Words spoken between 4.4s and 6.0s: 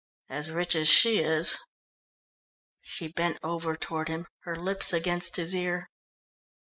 her lips against his ear.